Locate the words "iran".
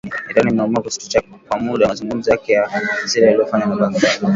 0.29-0.47